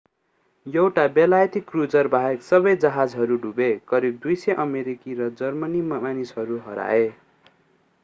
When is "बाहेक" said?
2.15-2.47